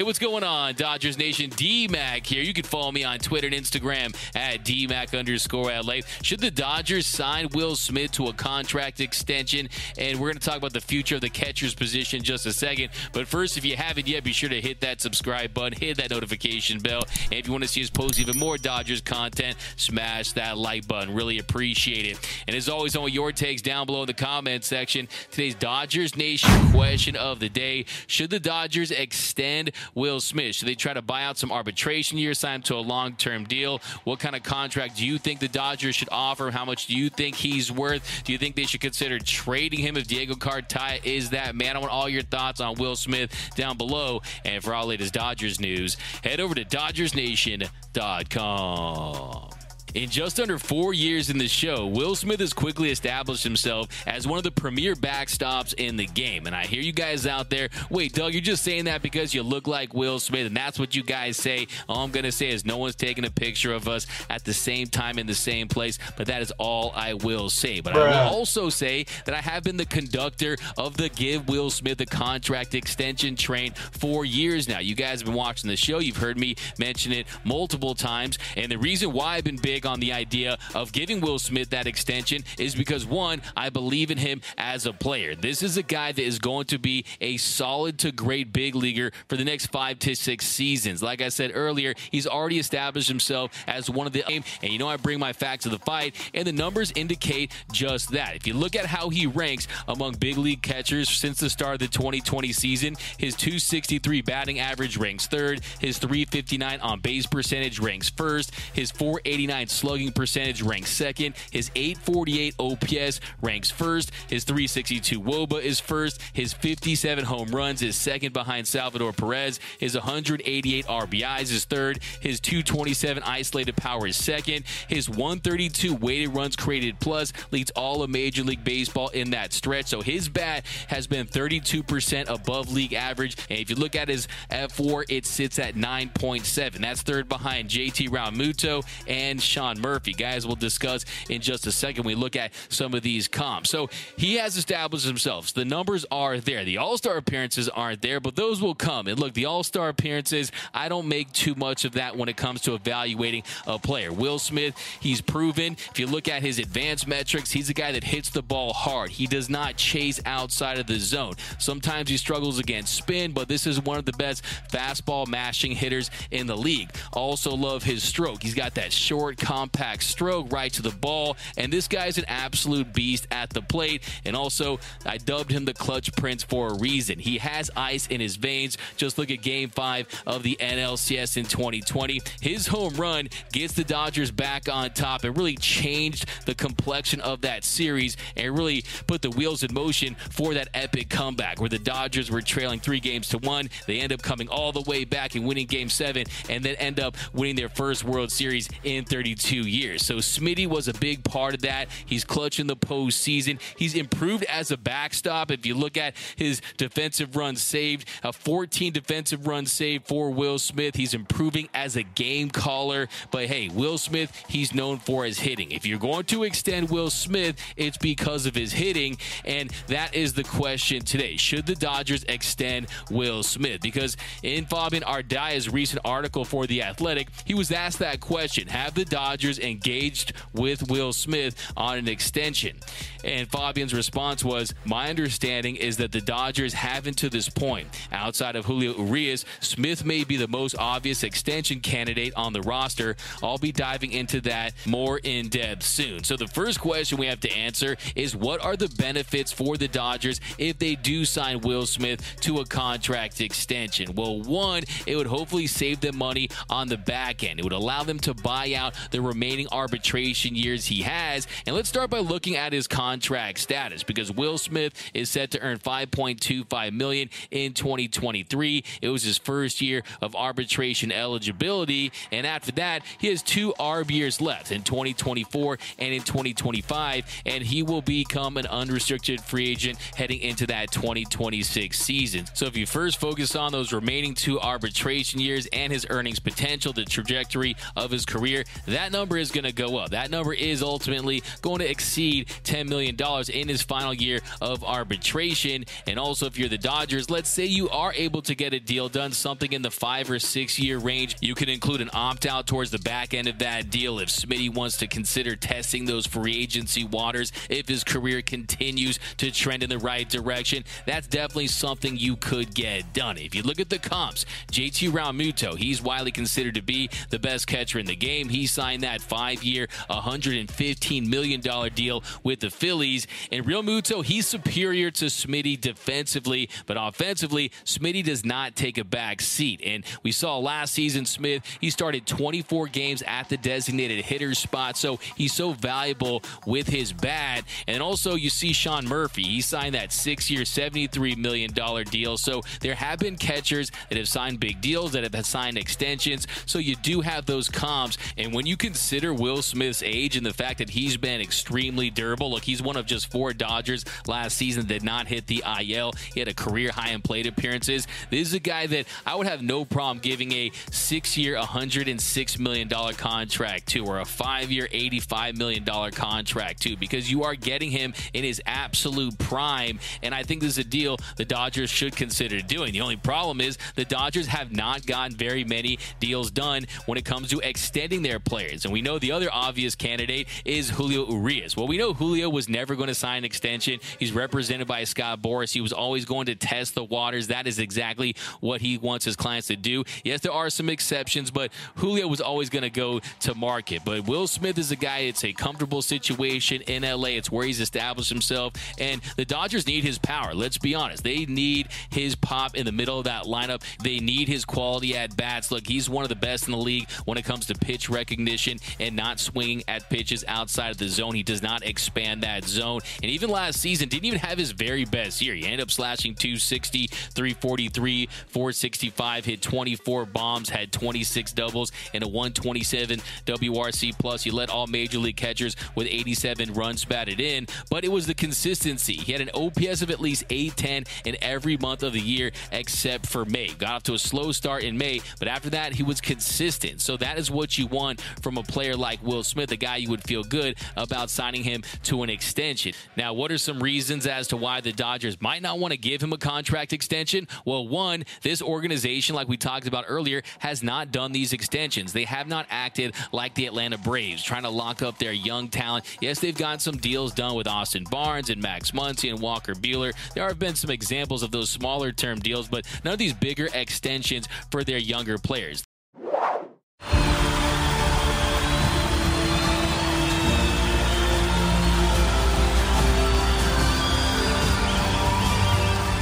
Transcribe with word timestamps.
Hey, 0.00 0.04
what's 0.04 0.18
going 0.18 0.44
on, 0.44 0.76
Dodgers 0.76 1.18
Nation? 1.18 1.50
DMAC 1.50 2.24
here. 2.24 2.42
You 2.42 2.54
can 2.54 2.64
follow 2.64 2.90
me 2.90 3.04
on 3.04 3.18
Twitter 3.18 3.48
and 3.48 3.54
Instagram 3.54 4.16
at 4.34 4.64
DMAC 4.64 5.18
underscore 5.18 5.70
LA. 5.70 5.96
Should 6.22 6.40
the 6.40 6.50
Dodgers 6.50 7.06
sign 7.06 7.48
Will 7.52 7.76
Smith 7.76 8.12
to 8.12 8.28
a 8.28 8.32
contract 8.32 9.00
extension? 9.00 9.68
And 9.98 10.18
we're 10.18 10.28
going 10.28 10.38
to 10.38 10.46
talk 10.48 10.56
about 10.56 10.72
the 10.72 10.80
future 10.80 11.16
of 11.16 11.20
the 11.20 11.28
catcher's 11.28 11.74
position 11.74 12.22
just 12.22 12.46
a 12.46 12.52
second. 12.54 12.92
But 13.12 13.28
first, 13.28 13.58
if 13.58 13.64
you 13.66 13.76
haven't 13.76 14.08
yet, 14.08 14.24
be 14.24 14.32
sure 14.32 14.48
to 14.48 14.58
hit 14.58 14.80
that 14.80 15.02
subscribe 15.02 15.52
button, 15.52 15.78
hit 15.78 15.98
that 15.98 16.08
notification 16.08 16.78
bell. 16.78 17.02
And 17.24 17.34
if 17.34 17.46
you 17.46 17.52
want 17.52 17.64
to 17.64 17.68
see 17.68 17.82
us 17.82 17.90
post 17.90 18.18
even 18.18 18.38
more 18.38 18.56
Dodgers 18.56 19.02
content, 19.02 19.58
smash 19.76 20.32
that 20.32 20.56
like 20.56 20.88
button. 20.88 21.14
Really 21.14 21.40
appreciate 21.40 22.06
it. 22.06 22.18
And 22.48 22.56
as 22.56 22.70
always, 22.70 22.96
on 22.96 23.12
your 23.12 23.32
takes 23.32 23.60
down 23.60 23.84
below 23.84 24.00
in 24.00 24.06
the 24.06 24.14
comment 24.14 24.64
section. 24.64 25.08
Today's 25.30 25.56
Dodgers 25.56 26.16
Nation 26.16 26.72
question 26.72 27.16
of 27.16 27.38
the 27.38 27.50
day 27.50 27.84
Should 28.06 28.30
the 28.30 28.40
Dodgers 28.40 28.92
extend 28.92 29.72
Will 29.94 30.20
Smith? 30.20 30.56
Should 30.56 30.68
they 30.68 30.74
try 30.74 30.94
to 30.94 31.02
buy 31.02 31.24
out 31.24 31.38
some 31.38 31.52
arbitration 31.52 32.18
years, 32.18 32.38
sign 32.38 32.56
him 32.56 32.62
to 32.62 32.76
a 32.76 32.80
long 32.80 33.14
term 33.14 33.44
deal? 33.44 33.80
What 34.04 34.18
kind 34.18 34.36
of 34.36 34.42
contract 34.42 34.96
do 34.96 35.06
you 35.06 35.18
think 35.18 35.40
the 35.40 35.48
Dodgers 35.48 35.94
should 35.94 36.08
offer? 36.10 36.50
How 36.50 36.64
much 36.64 36.86
do 36.86 36.96
you 36.96 37.10
think 37.10 37.36
he's 37.36 37.70
worth? 37.70 38.22
Do 38.24 38.32
you 38.32 38.38
think 38.38 38.56
they 38.56 38.64
should 38.64 38.80
consider 38.80 39.18
trading 39.18 39.80
him 39.80 39.96
if 39.96 40.06
Diego 40.06 40.34
Cartaya 40.34 41.04
is 41.04 41.30
that 41.30 41.54
man? 41.54 41.76
I 41.76 41.78
want 41.78 41.92
all 41.92 42.08
your 42.08 42.22
thoughts 42.22 42.60
on 42.60 42.76
Will 42.76 42.96
Smith 42.96 43.32
down 43.56 43.76
below. 43.76 44.22
And 44.44 44.62
for 44.62 44.74
all 44.74 44.86
latest 44.86 45.14
Dodgers 45.14 45.60
news, 45.60 45.96
head 46.22 46.40
over 46.40 46.54
to 46.54 46.64
DodgersNation.com. 46.64 49.59
In 49.94 50.08
just 50.08 50.38
under 50.38 50.56
four 50.58 50.94
years 50.94 51.30
in 51.30 51.38
the 51.38 51.48
show, 51.48 51.84
Will 51.86 52.14
Smith 52.14 52.38
has 52.38 52.52
quickly 52.52 52.90
established 52.90 53.42
himself 53.42 53.88
as 54.06 54.26
one 54.26 54.38
of 54.38 54.44
the 54.44 54.50
premier 54.52 54.94
backstops 54.94 55.74
in 55.74 55.96
the 55.96 56.06
game. 56.06 56.46
And 56.46 56.54
I 56.54 56.64
hear 56.64 56.80
you 56.80 56.92
guys 56.92 57.26
out 57.26 57.50
there, 57.50 57.70
wait, 57.90 58.12
Doug, 58.12 58.32
you're 58.32 58.40
just 58.40 58.62
saying 58.62 58.84
that 58.84 59.02
because 59.02 59.34
you 59.34 59.42
look 59.42 59.66
like 59.66 59.92
Will 59.92 60.20
Smith, 60.20 60.46
and 60.46 60.56
that's 60.56 60.78
what 60.78 60.94
you 60.94 61.02
guys 61.02 61.36
say. 61.36 61.66
All 61.88 62.04
I'm 62.04 62.12
going 62.12 62.24
to 62.24 62.30
say 62.30 62.50
is 62.50 62.64
no 62.64 62.76
one's 62.76 62.94
taking 62.94 63.24
a 63.24 63.30
picture 63.30 63.72
of 63.72 63.88
us 63.88 64.06
at 64.28 64.44
the 64.44 64.54
same 64.54 64.86
time 64.86 65.18
in 65.18 65.26
the 65.26 65.34
same 65.34 65.66
place, 65.66 65.98
but 66.16 66.28
that 66.28 66.40
is 66.40 66.52
all 66.52 66.92
I 66.94 67.14
will 67.14 67.50
say. 67.50 67.80
But 67.80 67.94
Bruh. 67.94 68.12
I 68.12 68.24
will 68.24 68.36
also 68.36 68.68
say 68.68 69.06
that 69.24 69.34
I 69.34 69.40
have 69.40 69.64
been 69.64 69.76
the 69.76 69.86
conductor 69.86 70.56
of 70.78 70.96
the 70.96 71.08
Give 71.08 71.48
Will 71.48 71.70
Smith 71.70 72.00
a 72.00 72.06
Contract 72.06 72.76
Extension 72.76 73.34
train 73.34 73.72
for 73.72 74.24
years 74.24 74.68
now. 74.68 74.78
You 74.78 74.94
guys 74.94 75.20
have 75.20 75.26
been 75.26 75.34
watching 75.34 75.68
the 75.68 75.76
show, 75.76 75.98
you've 75.98 76.18
heard 76.18 76.38
me 76.38 76.54
mention 76.78 77.10
it 77.10 77.26
multiple 77.44 77.96
times. 77.96 78.38
And 78.56 78.70
the 78.70 78.78
reason 78.78 79.12
why 79.12 79.34
I've 79.34 79.44
been 79.44 79.56
big 79.56 79.79
big 79.80 79.86
on 79.90 80.00
the 80.00 80.12
idea 80.12 80.58
of 80.74 80.92
giving 80.92 81.20
Will 81.20 81.38
Smith 81.38 81.70
that 81.70 81.86
extension 81.86 82.44
is 82.58 82.74
because, 82.74 83.06
one, 83.06 83.40
I 83.56 83.70
believe 83.70 84.10
in 84.10 84.18
him 84.18 84.42
as 84.58 84.84
a 84.84 84.92
player. 84.92 85.34
This 85.34 85.62
is 85.62 85.76
a 85.76 85.82
guy 85.82 86.12
that 86.12 86.22
is 86.22 86.38
going 86.38 86.66
to 86.66 86.78
be 86.78 87.04
a 87.20 87.38
solid 87.38 87.98
to 88.00 88.12
great 88.12 88.52
big 88.52 88.74
leaguer 88.74 89.10
for 89.28 89.36
the 89.36 89.44
next 89.44 89.66
five 89.66 89.98
to 90.00 90.14
six 90.14 90.46
seasons. 90.46 91.02
Like 91.02 91.22
I 91.22 91.30
said 91.30 91.52
earlier, 91.54 91.94
he's 92.10 92.26
already 92.26 92.58
established 92.58 93.08
himself 93.08 93.52
as 93.66 93.88
one 93.88 94.06
of 94.06 94.12
the 94.12 94.24
and 94.30 94.44
you 94.62 94.78
know 94.78 94.88
I 94.88 94.96
bring 94.96 95.18
my 95.18 95.32
facts 95.32 95.62
to 95.62 95.70
the 95.70 95.78
fight, 95.78 96.14
and 96.34 96.46
the 96.46 96.52
numbers 96.52 96.92
indicate 96.94 97.52
just 97.72 98.10
that. 98.10 98.36
If 98.36 98.46
you 98.46 98.54
look 98.54 98.76
at 98.76 98.84
how 98.84 99.08
he 99.08 99.26
ranks 99.26 99.66
among 99.88 100.14
big 100.14 100.36
league 100.36 100.62
catchers 100.62 101.08
since 101.08 101.40
the 101.40 101.48
start 101.48 101.74
of 101.74 101.78
the 101.78 101.88
2020 101.88 102.52
season, 102.52 102.96
his 103.16 103.34
263 103.36 104.20
batting 104.22 104.58
average 104.58 104.98
ranks 104.98 105.26
third, 105.26 105.62
his 105.80 105.98
359 105.98 106.80
on 106.80 107.00
base 107.00 107.26
percentage 107.26 107.78
ranks 107.78 108.10
first, 108.10 108.52
his 108.74 108.90
489 108.90 109.69
slugging 109.70 110.12
percentage 110.12 110.62
ranks 110.62 110.90
second. 110.90 111.34
His 111.50 111.70
848 111.74 112.54
OPS 112.58 113.20
ranks 113.40 113.70
first. 113.70 114.10
His 114.28 114.44
362 114.44 115.20
WOBA 115.20 115.62
is 115.62 115.80
first. 115.80 116.20
His 116.32 116.52
57 116.52 117.24
home 117.24 117.48
runs 117.48 117.82
is 117.82 117.96
second 117.96 118.32
behind 118.32 118.66
Salvador 118.66 119.12
Perez. 119.12 119.60
His 119.78 119.94
188 119.94 120.86
RBIs 120.86 121.52
is 121.52 121.64
third. 121.64 122.00
His 122.20 122.40
227 122.40 123.22
isolated 123.22 123.76
power 123.76 124.06
is 124.06 124.16
second. 124.16 124.64
His 124.88 125.08
132 125.08 125.94
weighted 125.94 126.34
runs 126.34 126.56
created 126.56 126.98
plus 127.00 127.32
leads 127.50 127.70
all 127.72 128.02
of 128.02 128.10
Major 128.10 128.42
League 128.42 128.64
Baseball 128.64 129.08
in 129.08 129.30
that 129.30 129.52
stretch. 129.52 129.86
So 129.86 130.00
his 130.00 130.28
bat 130.28 130.64
has 130.88 131.06
been 131.06 131.26
32% 131.26 132.28
above 132.28 132.72
league 132.72 132.94
average. 132.94 133.36
And 133.48 133.58
if 133.58 133.70
you 133.70 133.76
look 133.76 133.94
at 133.94 134.08
his 134.08 134.28
fWAR, 134.50 135.04
it 135.08 135.26
sits 135.26 135.58
at 135.58 135.74
9.7. 135.74 136.80
That's 136.80 137.02
third 137.02 137.28
behind 137.28 137.68
JT 137.68 138.08
Realmuto 138.08 138.84
and 139.06 139.40
Sean 139.40 139.59
Sean 139.60 139.78
Murphy. 139.78 140.14
Guys, 140.14 140.46
we'll 140.46 140.56
discuss 140.56 141.04
in 141.28 141.42
just 141.42 141.66
a 141.66 141.72
second. 141.72 142.04
We 142.04 142.14
look 142.14 142.34
at 142.34 142.52
some 142.70 142.94
of 142.94 143.02
these 143.02 143.28
comps. 143.28 143.68
So 143.68 143.90
he 144.16 144.36
has 144.36 144.56
established 144.56 145.04
himself. 145.04 145.52
The 145.52 145.66
numbers 145.66 146.06
are 146.10 146.40
there. 146.40 146.64
The 146.64 146.78
All 146.78 146.96
Star 146.96 147.18
appearances 147.18 147.68
aren't 147.68 148.00
there, 148.00 148.20
but 148.20 148.36
those 148.36 148.62
will 148.62 148.74
come. 148.74 149.06
And 149.06 149.18
look, 149.18 149.34
the 149.34 149.44
All 149.44 149.62
Star 149.62 149.90
appearances, 149.90 150.50
I 150.72 150.88
don't 150.88 151.08
make 151.08 151.30
too 151.32 151.54
much 151.56 151.84
of 151.84 151.92
that 151.92 152.16
when 152.16 152.30
it 152.30 152.38
comes 152.38 152.62
to 152.62 152.72
evaluating 152.72 153.42
a 153.66 153.78
player. 153.78 154.10
Will 154.10 154.38
Smith, 154.38 154.74
he's 154.98 155.20
proven. 155.20 155.76
If 155.90 155.98
you 155.98 156.06
look 156.06 156.26
at 156.26 156.40
his 156.40 156.58
advanced 156.58 157.06
metrics, 157.06 157.50
he's 157.50 157.68
a 157.68 157.74
guy 157.74 157.92
that 157.92 158.04
hits 158.04 158.30
the 158.30 158.42
ball 158.42 158.72
hard. 158.72 159.10
He 159.10 159.26
does 159.26 159.50
not 159.50 159.76
chase 159.76 160.22
outside 160.24 160.78
of 160.78 160.86
the 160.86 160.98
zone. 160.98 161.34
Sometimes 161.58 162.08
he 162.08 162.16
struggles 162.16 162.58
against 162.58 162.94
spin, 162.94 163.32
but 163.32 163.46
this 163.46 163.66
is 163.66 163.78
one 163.78 163.98
of 163.98 164.06
the 164.06 164.12
best 164.12 164.42
fastball 164.72 165.26
mashing 165.26 165.72
hitters 165.72 166.10
in 166.30 166.46
the 166.46 166.56
league. 166.56 166.88
Also 167.12 167.54
love 167.54 167.82
his 167.82 168.02
stroke. 168.02 168.42
He's 168.42 168.54
got 168.54 168.74
that 168.76 168.90
short, 168.90 169.36
compact 169.50 170.04
stroke 170.04 170.52
right 170.52 170.72
to 170.72 170.80
the 170.80 170.92
ball. 170.92 171.36
And 171.56 171.72
this 171.72 171.88
guy's 171.88 172.18
an 172.18 172.24
absolute 172.28 172.92
beast 172.92 173.26
at 173.32 173.50
the 173.50 173.60
plate. 173.60 174.08
And 174.24 174.36
also, 174.36 174.78
I 175.04 175.16
dubbed 175.16 175.50
him 175.50 175.64
the 175.64 175.74
clutch 175.74 176.14
prince 176.14 176.44
for 176.44 176.68
a 176.68 176.74
reason. 176.74 177.18
He 177.18 177.38
has 177.38 177.68
ice 177.76 178.06
in 178.06 178.20
his 178.20 178.36
veins. 178.36 178.78
Just 178.96 179.18
look 179.18 179.28
at 179.28 179.42
game 179.42 179.68
five 179.70 180.06
of 180.24 180.44
the 180.44 180.56
NLCS 180.60 181.36
in 181.36 181.46
2020. 181.46 182.20
His 182.40 182.68
home 182.68 182.94
run 182.94 183.28
gets 183.52 183.74
the 183.74 183.82
Dodgers 183.82 184.30
back 184.30 184.68
on 184.68 184.90
top 184.90 185.24
and 185.24 185.36
really 185.36 185.56
changed 185.56 186.26
the 186.46 186.54
complexion 186.54 187.20
of 187.20 187.40
that 187.40 187.64
series 187.64 188.16
and 188.36 188.56
really 188.56 188.84
put 189.08 189.20
the 189.20 189.30
wheels 189.30 189.64
in 189.64 189.74
motion 189.74 190.14
for 190.30 190.54
that 190.54 190.68
epic 190.74 191.08
comeback 191.08 191.58
where 191.58 191.68
the 191.68 191.78
Dodgers 191.80 192.30
were 192.30 192.40
trailing 192.40 192.78
three 192.78 193.00
games 193.00 193.28
to 193.30 193.38
one. 193.38 193.68
They 193.88 193.98
end 193.98 194.12
up 194.12 194.22
coming 194.22 194.48
all 194.48 194.70
the 194.70 194.82
way 194.82 195.04
back 195.04 195.34
and 195.34 195.44
winning 195.44 195.66
game 195.66 195.88
seven 195.88 196.26
and 196.48 196.62
then 196.62 196.76
end 196.76 197.00
up 197.00 197.16
winning 197.32 197.56
their 197.56 197.68
first 197.68 198.04
World 198.04 198.30
Series 198.30 198.68
in 198.84 199.04
32 199.04 199.39
two 199.40 199.66
years. 199.66 200.04
So 200.04 200.16
Smitty 200.16 200.66
was 200.66 200.86
a 200.86 200.94
big 200.94 201.24
part 201.24 201.54
of 201.54 201.62
that. 201.62 201.88
He's 202.06 202.24
clutching 202.24 202.66
the 202.66 202.76
postseason. 202.76 203.60
He's 203.76 203.94
improved 203.94 204.44
as 204.44 204.70
a 204.70 204.76
backstop. 204.76 205.50
If 205.50 205.66
you 205.66 205.74
look 205.74 205.96
at 205.96 206.14
his 206.36 206.60
defensive 206.76 207.34
runs 207.34 207.62
saved, 207.62 208.06
a 208.22 208.32
14 208.32 208.92
defensive 208.92 209.46
runs 209.46 209.72
saved 209.72 210.06
for 210.06 210.30
Will 210.30 210.58
Smith. 210.58 210.94
He's 210.94 211.14
improving 211.14 211.68
as 211.74 211.96
a 211.96 212.02
game 212.02 212.50
caller. 212.50 213.08
But 213.30 213.46
hey, 213.46 213.68
Will 213.68 213.98
Smith, 213.98 214.30
he's 214.46 214.74
known 214.74 214.98
for 214.98 215.24
his 215.24 215.40
hitting. 215.40 215.72
If 215.72 215.86
you're 215.86 215.98
going 215.98 216.24
to 216.24 216.44
extend 216.44 216.90
Will 216.90 217.10
Smith, 217.10 217.56
it's 217.76 217.98
because 217.98 218.46
of 218.46 218.54
his 218.54 218.72
hitting. 218.72 219.16
And 219.44 219.70
that 219.86 220.14
is 220.14 220.34
the 220.34 220.44
question 220.44 221.00
today. 221.00 221.36
Should 221.38 221.66
the 221.66 221.74
Dodgers 221.74 222.24
extend 222.24 222.88
Will 223.10 223.42
Smith? 223.42 223.80
Because 223.80 224.16
in 224.42 224.66
Fabian 224.66 225.02
Ardaya's 225.02 225.70
recent 225.70 226.02
article 226.04 226.44
for 226.44 226.66
The 226.66 226.82
Athletic, 226.82 227.28
he 227.46 227.54
was 227.54 227.72
asked 227.72 228.00
that 228.00 228.20
question 228.20 228.68
Have 228.68 228.94
the 228.94 229.06
Dodgers 229.06 229.29
Dodgers 229.30 229.60
engaged 229.60 230.32
with 230.52 230.90
Will 230.90 231.12
Smith 231.12 231.54
on 231.76 231.98
an 231.98 232.08
extension. 232.08 232.76
And 233.22 233.48
Fabian's 233.48 233.94
response 233.94 234.42
was, 234.44 234.74
My 234.84 235.08
understanding 235.08 235.76
is 235.76 235.98
that 235.98 236.10
the 236.10 236.20
Dodgers 236.20 236.74
haven't 236.74 237.18
to 237.18 237.30
this 237.30 237.48
point. 237.48 237.86
Outside 238.10 238.56
of 238.56 238.64
Julio 238.64 238.96
Urias, 238.96 239.44
Smith 239.60 240.04
may 240.04 240.24
be 240.24 240.36
the 240.36 240.48
most 240.48 240.74
obvious 240.80 241.22
extension 241.22 241.78
candidate 241.78 242.34
on 242.34 242.52
the 242.52 242.60
roster. 242.62 243.14
I'll 243.40 243.56
be 243.56 243.70
diving 243.70 244.10
into 244.10 244.40
that 244.40 244.72
more 244.84 245.20
in 245.22 245.48
depth 245.48 245.84
soon. 245.84 246.24
So 246.24 246.36
the 246.36 246.48
first 246.48 246.80
question 246.80 247.16
we 247.16 247.26
have 247.26 247.40
to 247.40 247.52
answer 247.52 247.96
is 248.16 248.34
what 248.34 248.60
are 248.64 248.76
the 248.76 248.88
benefits 248.88 249.52
for 249.52 249.76
the 249.76 249.86
Dodgers 249.86 250.40
if 250.58 250.76
they 250.80 250.96
do 250.96 251.24
sign 251.24 251.60
Will 251.60 251.86
Smith 251.86 252.20
to 252.40 252.58
a 252.58 252.66
contract 252.66 253.40
extension? 253.40 254.12
Well, 254.16 254.40
one, 254.42 254.82
it 255.06 255.14
would 255.14 255.28
hopefully 255.28 255.68
save 255.68 256.00
them 256.00 256.18
money 256.18 256.48
on 256.68 256.88
the 256.88 256.98
back 256.98 257.44
end. 257.44 257.60
It 257.60 257.62
would 257.62 257.72
allow 257.72 258.02
them 258.02 258.18
to 258.20 258.34
buy 258.40 258.74
out 258.74 258.94
the 259.10 259.20
remaining 259.20 259.66
arbitration 259.72 260.54
years 260.54 260.86
he 260.86 261.02
has. 261.02 261.46
And 261.66 261.76
let's 261.76 261.88
start 261.88 262.10
by 262.10 262.18
looking 262.18 262.56
at 262.56 262.72
his 262.72 262.86
contract 262.86 263.58
status 263.58 264.02
because 264.02 264.32
Will 264.32 264.58
Smith 264.58 264.92
is 265.14 265.28
set 265.28 265.50
to 265.52 265.60
earn 265.60 265.78
5.25 265.78 266.92
million 266.92 267.30
in 267.50 267.72
2023. 267.72 268.84
It 269.02 269.08
was 269.08 269.22
his 269.22 269.38
first 269.38 269.80
year 269.80 270.02
of 270.20 270.34
arbitration 270.36 271.12
eligibility, 271.12 272.12
and 272.30 272.46
after 272.46 272.72
that, 272.72 273.02
he 273.18 273.28
has 273.28 273.42
two 273.42 273.72
ARB 273.78 274.10
years 274.10 274.40
left 274.40 274.72
in 274.72 274.82
2024 274.82 275.78
and 275.98 276.14
in 276.14 276.22
2025, 276.22 277.42
and 277.46 277.64
he 277.64 277.82
will 277.82 278.02
become 278.02 278.56
an 278.56 278.66
unrestricted 278.66 279.40
free 279.40 279.70
agent 279.70 279.98
heading 280.16 280.40
into 280.40 280.66
that 280.66 280.90
2026 280.90 281.98
season. 281.98 282.46
So 282.54 282.66
if 282.66 282.76
you 282.76 282.86
first 282.86 283.18
focus 283.20 283.56
on 283.56 283.72
those 283.72 283.92
remaining 283.92 284.34
two 284.34 284.60
arbitration 284.60 285.40
years 285.40 285.66
and 285.72 285.92
his 285.92 286.06
earnings 286.10 286.38
potential, 286.38 286.92
the 286.92 287.04
trajectory 287.04 287.76
of 287.96 288.10
his 288.10 288.24
career, 288.24 288.64
that 288.86 288.99
that 289.00 289.12
number 289.12 289.38
is 289.38 289.50
going 289.50 289.64
to 289.64 289.72
go 289.72 289.96
up. 289.96 290.10
That 290.10 290.30
number 290.30 290.52
is 290.52 290.82
ultimately 290.82 291.42
going 291.62 291.78
to 291.78 291.90
exceed 291.90 292.48
$10 292.64 292.86
million 292.86 293.16
in 293.50 293.68
his 293.68 293.80
final 293.80 294.12
year 294.12 294.40
of 294.60 294.84
arbitration. 294.84 295.86
And 296.06 296.18
also, 296.18 296.44
if 296.44 296.58
you're 296.58 296.68
the 296.68 296.76
Dodgers, 296.76 297.30
let's 297.30 297.48
say 297.48 297.64
you 297.64 297.88
are 297.88 298.12
able 298.12 298.42
to 298.42 298.54
get 298.54 298.74
a 298.74 298.80
deal 298.80 299.08
done, 299.08 299.32
something 299.32 299.72
in 299.72 299.80
the 299.80 299.90
five 299.90 300.30
or 300.30 300.38
six 300.38 300.78
year 300.78 300.98
range, 300.98 301.36
you 301.40 301.54
can 301.54 301.70
include 301.70 302.02
an 302.02 302.10
opt 302.12 302.44
out 302.44 302.66
towards 302.66 302.90
the 302.90 302.98
back 302.98 303.32
end 303.32 303.48
of 303.48 303.58
that 303.60 303.88
deal 303.88 304.18
if 304.18 304.28
Smitty 304.28 304.72
wants 304.72 304.98
to 304.98 305.06
consider 305.06 305.56
testing 305.56 306.04
those 306.04 306.26
free 306.26 306.58
agency 306.58 307.04
waters, 307.04 307.52
if 307.70 307.88
his 307.88 308.04
career 308.04 308.42
continues 308.42 309.18
to 309.38 309.50
trend 309.50 309.82
in 309.82 309.88
the 309.88 309.98
right 309.98 310.28
direction. 310.28 310.84
That's 311.06 311.26
definitely 311.26 311.68
something 311.68 312.18
you 312.18 312.36
could 312.36 312.74
get 312.74 313.14
done. 313.14 313.38
If 313.38 313.54
you 313.54 313.62
look 313.62 313.80
at 313.80 313.88
the 313.88 313.98
comps, 313.98 314.44
JT 314.70 315.10
Realmuto, 315.10 315.78
he's 315.78 316.02
widely 316.02 316.32
considered 316.32 316.74
to 316.74 316.82
be 316.82 317.08
the 317.30 317.38
best 317.38 317.66
catcher 317.66 317.98
in 317.98 318.04
the 318.04 318.14
game. 318.14 318.50
He 318.50 318.66
signed 318.66 318.89
that 318.98 319.22
five 319.22 319.62
year, 319.62 319.88
$115 320.10 321.28
million 321.28 321.60
deal 321.94 322.22
with 322.42 322.60
the 322.60 322.70
Phillies. 322.70 323.26
And 323.52 323.64
Realmuto, 323.64 324.24
he's 324.24 324.46
superior 324.46 325.10
to 325.12 325.26
Smitty 325.26 325.80
defensively, 325.80 326.68
but 326.86 326.96
offensively, 326.98 327.70
Smitty 327.84 328.24
does 328.24 328.44
not 328.44 328.76
take 328.76 328.98
a 328.98 329.04
back 329.04 329.40
seat. 329.40 329.80
And 329.84 330.04
we 330.22 330.32
saw 330.32 330.58
last 330.58 330.92
season, 330.94 331.24
Smith, 331.24 331.62
he 331.80 331.90
started 331.90 332.26
24 332.26 332.88
games 332.88 333.22
at 333.26 333.48
the 333.48 333.56
designated 333.56 334.24
hitter 334.24 334.54
spot. 334.54 334.96
So 334.96 335.18
he's 335.36 335.52
so 335.52 335.72
valuable 335.72 336.42
with 336.66 336.88
his 336.88 337.12
bat. 337.12 337.64
And 337.86 338.02
also, 338.02 338.34
you 338.34 338.50
see 338.50 338.72
Sean 338.72 339.06
Murphy. 339.06 339.42
He 339.42 339.60
signed 339.60 339.94
that 339.94 340.12
six 340.12 340.50
year, 340.50 340.62
$73 340.62 341.36
million 341.36 341.72
deal. 342.10 342.36
So 342.36 342.62
there 342.80 342.94
have 342.94 343.18
been 343.18 343.36
catchers 343.36 343.90
that 344.08 344.18
have 344.18 344.28
signed 344.28 344.60
big 344.60 344.80
deals, 344.80 345.12
that 345.12 345.22
have 345.22 345.46
signed 345.46 345.78
extensions. 345.78 346.46
So 346.66 346.78
you 346.78 346.96
do 346.96 347.20
have 347.20 347.46
those 347.46 347.68
comps. 347.68 348.18
And 348.36 348.54
when 348.54 348.66
you 348.66 348.76
consider 348.80 349.34
Will 349.34 349.62
Smith's 349.62 350.02
age 350.02 350.36
and 350.36 350.46
the 350.46 350.54
fact 350.54 350.78
that 350.78 350.90
he's 350.90 351.16
been 351.16 351.40
extremely 351.40 352.10
durable, 352.10 352.50
look, 352.50 352.64
he's 352.64 352.82
one 352.82 352.96
of 352.96 353.06
just 353.06 353.30
four 353.30 353.52
Dodgers 353.52 354.04
last 354.26 354.56
season 354.56 354.86
that 354.86 355.00
did 355.00 355.04
not 355.04 355.28
hit 355.28 355.46
the 355.46 355.62
IL. 355.80 356.12
He 356.34 356.40
had 356.40 356.48
a 356.48 356.54
career 356.54 356.90
high 356.92 357.10
in 357.10 357.22
plate 357.22 357.46
appearances. 357.46 358.06
This 358.30 358.48
is 358.48 358.54
a 358.54 358.60
guy 358.60 358.86
that 358.86 359.06
I 359.26 359.34
would 359.34 359.46
have 359.46 359.62
no 359.62 359.84
problem 359.84 360.18
giving 360.18 360.52
a 360.52 360.70
six 360.90 361.36
year, 361.36 361.56
$106 361.56 362.58
million 362.58 362.88
contract 362.88 363.88
to, 363.88 364.04
or 364.04 364.20
a 364.20 364.24
five 364.24 364.70
year, 364.70 364.88
$85 364.88 365.56
million 365.56 365.84
contract 366.12 366.82
to, 366.82 366.96
because 366.96 367.30
you 367.30 367.44
are 367.44 367.54
getting 367.54 367.90
him 367.90 368.14
in 368.34 368.44
his 368.44 368.60
absolute 368.66 369.38
prime. 369.38 369.98
And 370.22 370.34
I 370.34 370.42
think 370.42 370.60
this 370.60 370.72
is 370.72 370.78
a 370.78 370.84
deal 370.84 371.16
the 371.36 371.44
Dodgers 371.44 371.90
should 371.90 372.14
consider 372.14 372.60
doing. 372.60 372.92
The 372.92 373.00
only 373.00 373.16
problem 373.16 373.60
is 373.60 373.78
the 373.96 374.04
Dodgers 374.04 374.46
have 374.46 374.72
not 374.72 375.06
gotten 375.06 375.36
very 375.36 375.64
many 375.64 375.98
deals 376.20 376.50
done 376.50 376.84
when 377.06 377.18
it 377.18 377.24
comes 377.24 377.48
to 377.50 377.60
extending 377.60 378.22
their 378.22 378.38
players. 378.38 378.69
And 378.70 378.92
we 378.92 379.02
know 379.02 379.18
the 379.18 379.32
other 379.32 379.48
obvious 379.52 379.94
candidate 379.94 380.46
is 380.64 380.90
Julio 380.90 381.28
Urias. 381.28 381.76
Well, 381.76 381.88
we 381.88 381.98
know 381.98 382.14
Julio 382.14 382.48
was 382.48 382.68
never 382.68 382.94
going 382.94 383.08
to 383.08 383.14
sign 383.14 383.38
an 383.38 383.44
extension. 383.44 383.98
He's 384.18 384.32
represented 384.32 384.86
by 384.86 385.04
Scott 385.04 385.42
Boras. 385.42 385.72
He 385.72 385.80
was 385.80 385.92
always 385.92 386.24
going 386.24 386.46
to 386.46 386.54
test 386.54 386.94
the 386.94 387.04
waters. 387.04 387.48
That 387.48 387.66
is 387.66 387.78
exactly 387.78 388.36
what 388.60 388.80
he 388.80 388.96
wants 388.96 389.24
his 389.24 389.34
clients 389.34 389.66
to 389.68 389.76
do. 389.76 390.04
Yes, 390.24 390.40
there 390.40 390.52
are 390.52 390.70
some 390.70 390.88
exceptions, 390.88 391.50
but 391.50 391.72
Julio 391.96 392.28
was 392.28 392.40
always 392.40 392.70
going 392.70 392.82
to 392.82 392.90
go 392.90 393.20
to 393.40 393.54
market. 393.54 394.02
But 394.04 394.26
Will 394.26 394.46
Smith 394.46 394.78
is 394.78 394.92
a 394.92 394.96
guy, 394.96 395.20
it's 395.20 395.44
a 395.44 395.52
comfortable 395.52 396.02
situation 396.02 396.82
in 396.82 397.02
LA. 397.02 397.30
It's 397.30 397.50
where 397.50 397.66
he's 397.66 397.80
established 397.80 398.30
himself. 398.30 398.74
And 398.98 399.20
the 399.36 399.44
Dodgers 399.44 399.86
need 399.86 400.04
his 400.04 400.18
power. 400.18 400.54
Let's 400.54 400.78
be 400.78 400.94
honest. 400.94 401.24
They 401.24 401.44
need 401.46 401.88
his 402.10 402.36
pop 402.36 402.76
in 402.76 402.86
the 402.86 402.92
middle 402.92 403.18
of 403.18 403.24
that 403.24 403.44
lineup. 403.44 403.82
They 404.02 404.20
need 404.20 404.46
his 404.46 404.64
quality 404.64 405.16
at 405.16 405.36
bats. 405.36 405.72
Look, 405.72 405.86
he's 405.86 406.08
one 406.08 406.22
of 406.22 406.28
the 406.28 406.36
best 406.36 406.66
in 406.66 406.72
the 406.72 406.78
league 406.78 407.10
when 407.24 407.36
it 407.36 407.44
comes 407.44 407.66
to 407.66 407.74
pitch 407.74 408.08
recognition 408.08 408.59
and 408.68 409.16
not 409.16 409.40
swinging 409.40 409.82
at 409.88 410.08
pitches 410.10 410.44
outside 410.46 410.90
of 410.90 410.98
the 410.98 411.08
zone. 411.08 411.34
He 411.34 411.42
does 411.42 411.62
not 411.62 411.84
expand 411.84 412.42
that 412.42 412.64
zone. 412.64 413.00
And 413.22 413.30
even 413.30 413.50
last 413.50 413.80
season, 413.80 414.08
didn't 414.08 414.26
even 414.26 414.38
have 414.38 414.58
his 414.58 414.72
very 414.72 415.04
best 415.04 415.40
year. 415.40 415.54
He 415.54 415.64
ended 415.64 415.80
up 415.80 415.90
slashing 415.90 416.34
260, 416.34 417.06
343, 417.06 418.28
465, 418.48 419.44
hit 419.44 419.62
24 419.62 420.26
bombs, 420.26 420.68
had 420.68 420.92
26 420.92 421.52
doubles, 421.52 421.92
and 422.14 422.22
a 422.24 422.28
127 422.28 423.20
WRC 423.46 424.18
plus. 424.18 424.42
He 424.42 424.50
led 424.50 424.70
all 424.70 424.86
major 424.86 425.18
league 425.18 425.36
catchers 425.36 425.76
with 425.94 426.06
87 426.06 426.72
runs 426.74 427.04
batted 427.04 427.40
in, 427.40 427.66
but 427.90 428.04
it 428.04 428.12
was 428.12 428.26
the 428.26 428.34
consistency. 428.34 429.14
He 429.14 429.32
had 429.32 429.40
an 429.40 429.50
OPS 429.54 430.02
of 430.02 430.10
at 430.10 430.20
least 430.20 430.44
810 430.50 431.04
in 431.24 431.36
every 431.42 431.76
month 431.76 432.02
of 432.02 432.12
the 432.12 432.20
year 432.20 432.50
except 432.72 433.26
for 433.26 433.44
May. 433.44 433.68
Got 433.68 433.92
off 433.92 434.02
to 434.04 434.14
a 434.14 434.18
slow 434.18 434.52
start 434.52 434.82
in 434.82 434.96
May, 434.98 435.20
but 435.38 435.48
after 435.48 435.70
that, 435.70 435.94
he 435.94 436.02
was 436.02 436.20
consistent. 436.20 437.00
So 437.00 437.16
that 437.16 437.38
is 437.38 437.50
what 437.50 437.78
you 437.78 437.86
want 437.86 438.20
from 438.42 438.49
a 438.58 438.62
player 438.62 438.96
like 438.96 439.22
Will 439.22 439.42
Smith, 439.42 439.72
a 439.72 439.76
guy 439.76 439.96
you 439.96 440.10
would 440.10 440.22
feel 440.22 440.42
good 440.42 440.76
about 440.96 441.30
signing 441.30 441.64
him 441.64 441.82
to 442.04 442.22
an 442.22 442.30
extension. 442.30 442.92
Now, 443.16 443.32
what 443.32 443.52
are 443.52 443.58
some 443.58 443.82
reasons 443.82 444.26
as 444.26 444.48
to 444.48 444.56
why 444.56 444.80
the 444.80 444.92
Dodgers 444.92 445.40
might 445.40 445.62
not 445.62 445.78
want 445.78 445.92
to 445.92 445.98
give 445.98 446.22
him 446.22 446.32
a 446.32 446.38
contract 446.38 446.92
extension? 446.92 447.48
Well, 447.64 447.86
one, 447.86 448.24
this 448.42 448.62
organization, 448.62 449.34
like 449.34 449.48
we 449.48 449.56
talked 449.56 449.86
about 449.86 450.04
earlier, 450.08 450.42
has 450.58 450.82
not 450.82 451.12
done 451.12 451.32
these 451.32 451.52
extensions. 451.52 452.12
They 452.12 452.24
have 452.24 452.48
not 452.48 452.66
acted 452.70 453.14
like 453.32 453.54
the 453.54 453.66
Atlanta 453.66 453.98
Braves, 453.98 454.42
trying 454.42 454.62
to 454.62 454.70
lock 454.70 455.02
up 455.02 455.18
their 455.18 455.32
young 455.32 455.68
talent. 455.68 456.04
Yes, 456.20 456.40
they've 456.40 456.56
got 456.56 456.80
some 456.80 456.96
deals 456.96 457.32
done 457.34 457.54
with 457.54 457.66
Austin 457.66 458.04
Barnes 458.10 458.50
and 458.50 458.60
Max 458.62 458.90
Muncy 458.92 459.30
and 459.30 459.40
Walker 459.40 459.74
Buehler. 459.74 460.12
There 460.34 460.46
have 460.46 460.58
been 460.58 460.74
some 460.74 460.90
examples 460.90 461.42
of 461.42 461.50
those 461.50 461.70
smaller 461.70 462.12
term 462.12 462.38
deals, 462.38 462.68
but 462.68 462.86
none 463.04 463.12
of 463.12 463.18
these 463.18 463.34
bigger 463.34 463.68
extensions 463.72 464.48
for 464.70 464.84
their 464.84 464.98
younger 464.98 465.38
players. 465.38 465.84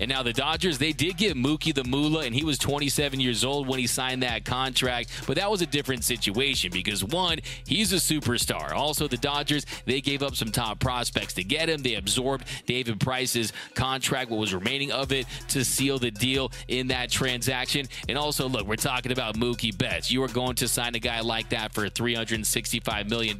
And 0.00 0.08
now 0.08 0.22
the 0.22 0.32
Dodgers, 0.32 0.78
they 0.78 0.92
did 0.92 1.18
get 1.18 1.36
Mookie 1.36 1.74
the 1.74 1.84
Moolah, 1.84 2.24
and 2.24 2.34
he 2.34 2.42
was 2.42 2.58
27 2.58 3.20
years 3.20 3.44
old 3.44 3.68
when 3.68 3.78
he 3.78 3.86
signed 3.86 4.22
that 4.22 4.44
contract. 4.44 5.10
But 5.26 5.36
that 5.36 5.50
was 5.50 5.60
a 5.60 5.66
different 5.66 6.04
situation 6.04 6.70
because, 6.72 7.04
one, 7.04 7.38
he's 7.66 7.92
a 7.92 7.96
superstar. 7.96 8.72
Also, 8.72 9.06
the 9.06 9.18
Dodgers, 9.18 9.66
they 9.84 10.00
gave 10.00 10.22
up 10.22 10.34
some 10.34 10.50
top 10.50 10.80
prospects 10.80 11.34
to 11.34 11.44
get 11.44 11.68
him. 11.68 11.82
They 11.82 11.94
absorbed 11.94 12.46
David 12.66 12.98
Price's 12.98 13.52
contract, 13.74 14.30
what 14.30 14.40
was 14.40 14.54
remaining 14.54 14.90
of 14.90 15.12
it, 15.12 15.26
to 15.48 15.64
seal 15.64 15.98
the 15.98 16.10
deal 16.10 16.50
in 16.68 16.88
that 16.88 17.10
transaction. 17.10 17.86
And 18.08 18.16
also, 18.16 18.48
look, 18.48 18.66
we're 18.66 18.76
talking 18.76 19.12
about 19.12 19.36
Mookie 19.36 19.76
Betts. 19.76 20.10
You 20.10 20.22
are 20.22 20.28
going 20.28 20.54
to 20.56 20.68
sign 20.68 20.94
a 20.94 20.98
guy 20.98 21.20
like 21.20 21.50
that 21.50 21.74
for 21.74 21.86
$365 21.88 23.10
million 23.10 23.38